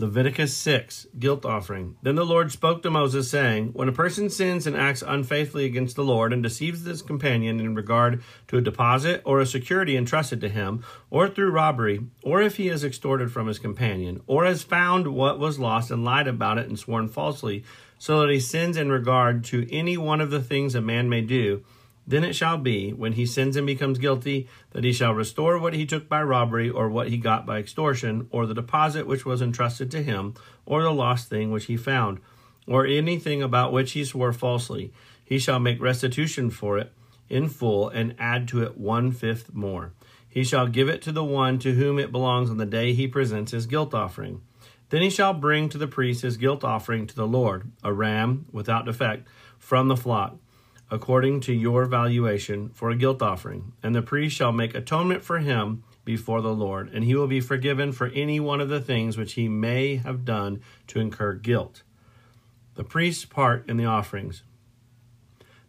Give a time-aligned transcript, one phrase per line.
[0.00, 1.94] Leviticus 6, guilt offering.
[2.02, 5.94] Then the Lord spoke to Moses, saying, When a person sins and acts unfaithfully against
[5.94, 10.40] the Lord, and deceives his companion in regard to a deposit or a security entrusted
[10.40, 14.62] to him, or through robbery, or if he has extorted from his companion, or has
[14.62, 17.62] found what was lost and lied about it and sworn falsely,
[17.98, 21.20] so that he sins in regard to any one of the things a man may
[21.20, 21.62] do,
[22.06, 25.74] then it shall be, when he sins and becomes guilty, that he shall restore what
[25.74, 29.42] he took by robbery, or what he got by extortion, or the deposit which was
[29.42, 30.34] entrusted to him,
[30.66, 32.18] or the lost thing which he found,
[32.66, 34.92] or anything about which he swore falsely.
[35.24, 36.92] He shall make restitution for it
[37.28, 39.92] in full, and add to it one fifth more.
[40.28, 43.06] He shall give it to the one to whom it belongs on the day he
[43.06, 44.40] presents his guilt offering.
[44.88, 48.46] Then he shall bring to the priest his guilt offering to the Lord, a ram
[48.50, 50.38] without defect, from the flock
[50.90, 53.72] according to your valuation, for a guilt offering.
[53.82, 57.40] And the priest shall make atonement for him before the Lord, and he will be
[57.40, 61.82] forgiven for any one of the things which he may have done to incur guilt.
[62.74, 64.42] The priest's part in the offerings.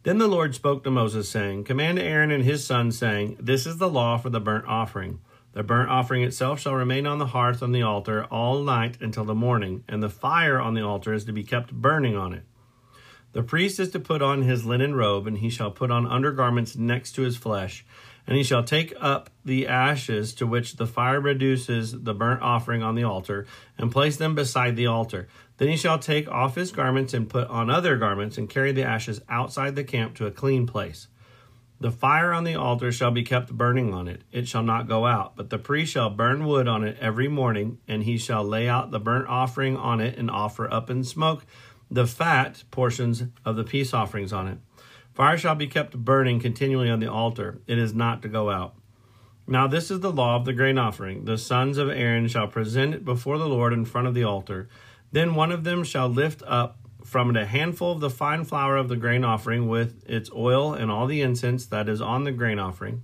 [0.04, 3.78] Then the Lord spoke to Moses, saying, Command Aaron and his sons, saying, This is
[3.78, 5.20] the law for the burnt offering.
[5.54, 9.26] The burnt offering itself shall remain on the hearth on the altar all night until
[9.26, 12.44] the morning, and the fire on the altar is to be kept burning on it.
[13.34, 16.76] The priest is to put on his linen robe, and he shall put on undergarments
[16.76, 17.86] next to his flesh.
[18.28, 22.84] And he shall take up the ashes to which the fire reduces the burnt offering
[22.84, 23.48] on the altar,
[23.78, 25.28] and place them beside the altar.
[25.58, 28.84] Then he shall take off his garments and put on other garments, and carry the
[28.84, 31.08] ashes outside the camp to a clean place.
[31.80, 34.22] The fire on the altar shall be kept burning on it.
[34.32, 37.80] It shall not go out, but the priest shall burn wood on it every morning,
[37.88, 41.44] and he shall lay out the burnt offering on it and offer up in smoke
[41.92, 44.58] the fat portions of the peace offerings on it.
[45.14, 47.60] Fire shall be kept burning continually on the altar.
[47.68, 48.76] It is not to go out.
[49.46, 51.26] Now, this is the law of the grain offering.
[51.26, 54.70] The sons of Aaron shall present it before the Lord in front of the altar.
[55.12, 58.78] Then one of them shall lift up from it a handful of the fine flour
[58.78, 62.32] of the grain offering with its oil and all the incense that is on the
[62.32, 63.02] grain offering.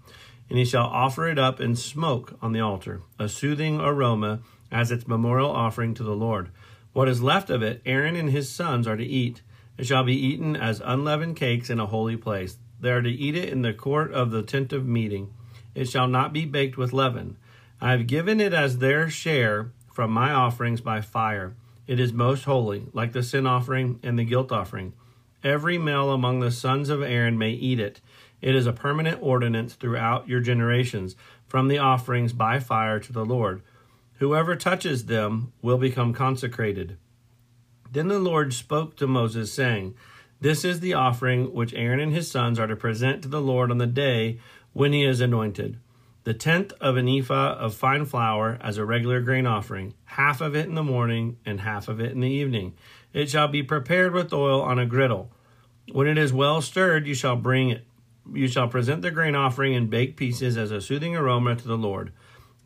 [0.50, 4.40] And he shall offer it up in smoke on the altar, a soothing aroma
[4.72, 6.50] as its memorial offering to the Lord.
[6.94, 9.42] What is left of it, Aaron and his sons are to eat.
[9.78, 12.58] It shall be eaten as unleavened cakes in a holy place.
[12.80, 15.34] They are to eat it in the court of the tent of meeting.
[15.76, 17.38] It shall not be baked with leaven.
[17.80, 21.56] I have given it as their share from my offerings by fire.
[21.86, 24.94] It is most holy, like the sin offering and the guilt offering.
[25.44, 28.02] Every male among the sons of Aaron may eat it.
[28.42, 31.16] It is a permanent ordinance throughout your generations,
[31.48, 33.62] from the offerings by fire to the Lord.
[34.20, 36.98] Whoever touches them will become consecrated.
[37.92, 39.96] Then the Lord spoke to Moses, saying,
[40.42, 43.72] This is the offering which Aaron and his sons are to present to the Lord
[43.72, 44.40] on the day
[44.74, 45.80] when he is anointed.
[46.24, 50.56] The tenth of an ephah of fine flour as a regular grain offering, half of
[50.56, 52.74] it in the morning and half of it in the evening.
[53.14, 55.32] It shall be prepared with oil on a griddle.
[55.92, 57.86] When it is well stirred, you shall bring it.
[58.34, 61.78] You shall present the grain offering in baked pieces as a soothing aroma to the
[61.78, 62.12] Lord.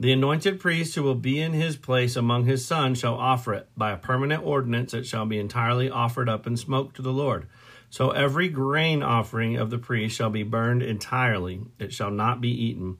[0.01, 3.69] The anointed priest who will be in his place among his sons shall offer it.
[3.77, 7.45] By a permanent ordinance, it shall be entirely offered up in smoke to the Lord.
[7.92, 12.50] So every grain offering of the priest shall be burned entirely, it shall not be
[12.50, 12.98] eaten.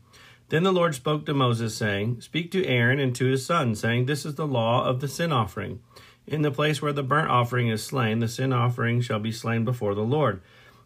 [0.50, 4.06] Then the Lord spoke to Moses, saying, Speak to Aaron and to his sons, saying,
[4.06, 5.80] This is the law of the sin offering.
[6.28, 9.66] In the place where the burnt offering is slain, the sin offering shall be slain
[9.66, 10.40] before the Lord.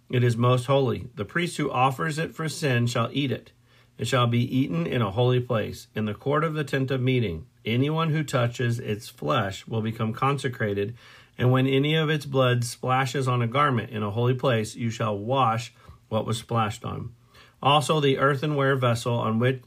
[0.10, 1.10] It is most holy.
[1.16, 3.52] The priest who offers it for sin shall eat it.
[3.98, 7.02] It shall be eaten in a holy place, in the court of the tent of
[7.02, 7.46] meeting.
[7.64, 10.96] Anyone who touches its flesh will become consecrated,
[11.38, 14.90] and when any of its blood splashes on a garment in a holy place, you
[14.90, 15.74] shall wash
[16.10, 17.14] what was splashed on.
[17.62, 19.62] Also, the earthenware vessel on which,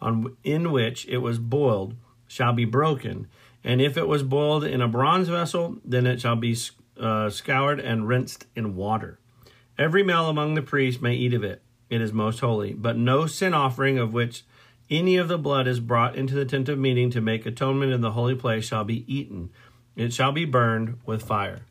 [0.00, 1.94] on, in which it was boiled
[2.26, 3.26] shall be broken.
[3.64, 6.56] And if it was boiled in a bronze vessel, then it shall be
[7.00, 9.18] uh, scoured and rinsed in water.
[9.76, 11.62] Every male among the priests may eat of it.
[11.90, 12.72] It is most holy.
[12.74, 14.44] But no sin offering of which
[14.90, 18.00] any of the blood is brought into the tent of meeting to make atonement in
[18.00, 19.50] the holy place shall be eaten.
[19.96, 21.62] It shall be burned with fire.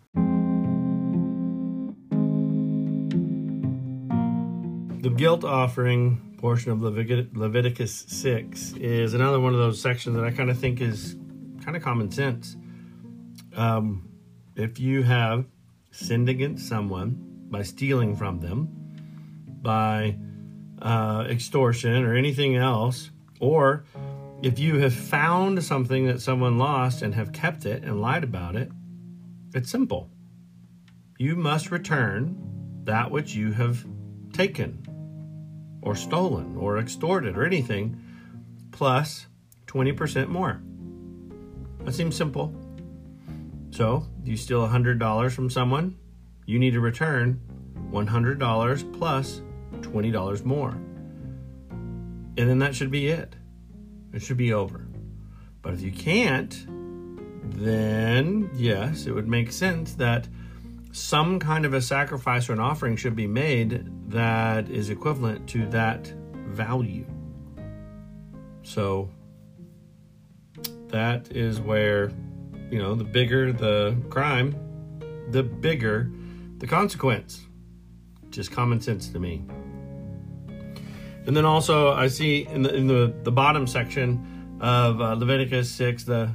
[5.02, 10.32] The guilt offering portion of Leviticus 6 is another one of those sections that I
[10.32, 11.16] kind of think is
[11.64, 12.56] kind of common sense.
[13.56, 14.10] Um,
[14.56, 15.46] if you have
[15.92, 18.77] sinned against someone by stealing from them,
[19.62, 20.18] by
[20.82, 23.86] uh, extortion or anything else, or
[24.44, 28.56] if you have found something that someone lost and have kept it and lied about
[28.56, 28.72] it,
[29.54, 30.10] it's simple.
[31.18, 32.38] You must return
[32.84, 33.84] that which you have
[34.34, 34.86] taken
[35.82, 38.00] or stolen or extorted or anything
[38.72, 39.26] plus
[39.66, 40.62] 20% more.
[41.84, 42.54] That seems simple.
[43.72, 45.98] So, you steal $100 from someone,
[46.46, 47.40] you need to return
[47.92, 49.42] $100 plus
[49.74, 50.72] $20 more.
[50.72, 53.36] And then that should be it.
[54.14, 54.88] It should be over.
[55.62, 56.66] But if you can't,
[57.56, 60.28] then yes, it would make sense that
[60.92, 65.66] some kind of a sacrifice or an offering should be made that is equivalent to
[65.68, 66.08] that
[66.48, 67.06] value.
[68.64, 69.10] So
[70.88, 72.12] that is where,
[72.72, 74.56] you know, the bigger the crime,
[75.30, 76.12] the bigger
[76.58, 77.47] the consequence.
[78.38, 79.44] Just common sense to me.
[81.26, 85.72] And then also, I see in the in the, the bottom section of uh, Leviticus
[85.72, 86.30] six, the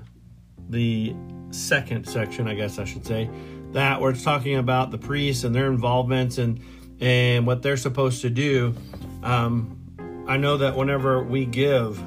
[0.69, 1.15] the
[1.51, 3.31] second section, I guess I should say,
[3.71, 6.61] that where it's talking about the priests and their involvements and
[7.01, 8.75] and what they're supposed to do.
[9.23, 9.79] Um,
[10.27, 12.03] I know that whenever we give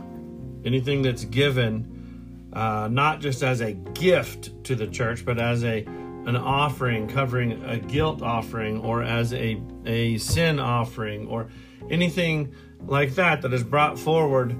[0.66, 5.88] anything that's given, uh, not just as a gift to the church, but as a
[6.26, 11.48] an offering covering a guilt offering or as a a sin offering or
[11.90, 12.54] anything
[12.88, 14.56] like that that is brought forward,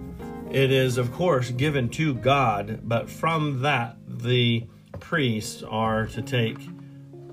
[0.52, 4.66] it is, of course, given to God, but from that, the
[5.00, 6.58] priests are to take,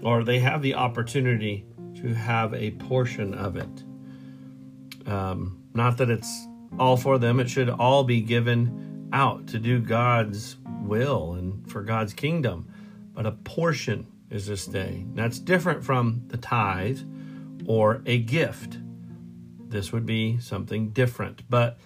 [0.03, 1.65] or they have the opportunity
[1.97, 3.85] to have a portion of it.
[5.07, 6.47] Um, not that it's
[6.79, 11.83] all for them, it should all be given out to do God's will and for
[11.83, 12.69] God's kingdom,
[13.15, 15.05] but a portion is this day.
[15.15, 17.01] That's different from the tithe
[17.67, 18.79] or a gift
[19.73, 21.43] this would be something different.
[21.51, 21.79] But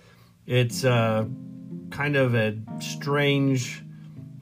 [0.45, 1.25] it's uh,
[1.91, 3.83] kind of a strange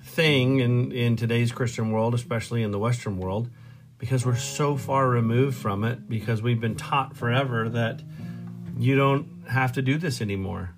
[0.02, 3.50] thing in, in today's Christian world, especially in the Western world,
[3.98, 8.02] because we're so far removed from it, because we've been taught forever that
[8.76, 10.74] you don't have to do this anymore.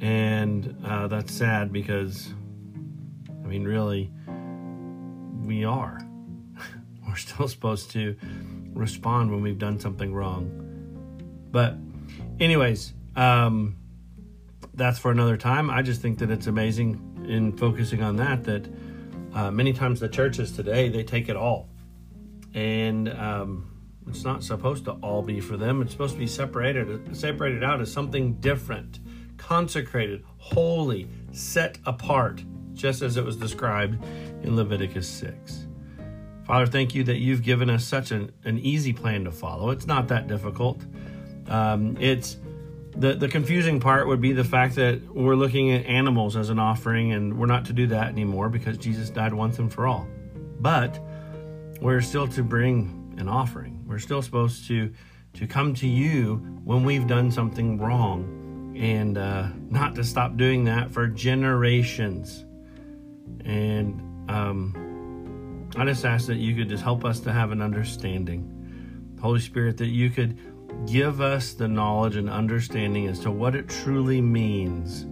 [0.00, 2.32] And uh, that's sad because,
[3.28, 4.10] I mean, really,
[5.44, 6.07] we are.
[7.26, 8.16] still supposed to
[8.72, 10.50] respond when we've done something wrong.
[11.50, 11.76] But,
[12.40, 13.76] anyways, um,
[14.74, 15.70] that's for another time.
[15.70, 18.66] I just think that it's amazing in focusing on that that
[19.34, 21.68] uh, many times the churches today they take it all,
[22.54, 25.82] and um, it's not supposed to all be for them.
[25.82, 29.00] It's supposed to be separated, separated out as something different,
[29.36, 32.42] consecrated, holy, set apart,
[32.72, 34.02] just as it was described
[34.42, 35.67] in Leviticus six.
[36.48, 39.68] Father, thank you that you've given us such an, an easy plan to follow.
[39.68, 40.80] It's not that difficult.
[41.46, 42.38] Um, it's
[42.96, 46.58] the the confusing part would be the fact that we're looking at animals as an
[46.58, 50.08] offering, and we're not to do that anymore because Jesus died once and for all.
[50.58, 50.98] But
[51.82, 53.84] we're still to bring an offering.
[53.86, 54.90] We're still supposed to
[55.34, 60.64] to come to you when we've done something wrong, and uh, not to stop doing
[60.64, 62.46] that for generations.
[63.44, 64.87] And um,
[65.76, 69.16] I just ask that you could just help us to have an understanding.
[69.20, 70.38] Holy Spirit, that you could
[70.86, 75.06] give us the knowledge and understanding as to what it truly means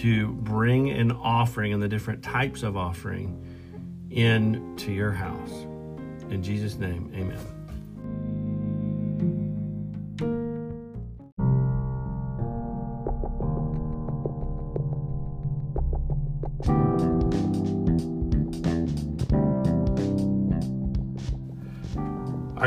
[0.00, 3.44] to bring an offering and the different types of offering
[4.10, 5.52] into your house.
[6.30, 7.59] In Jesus' name, amen.